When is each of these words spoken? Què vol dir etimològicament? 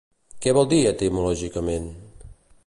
Què 0.45 0.53
vol 0.57 0.69
dir 0.71 0.79
etimològicament? 0.93 1.87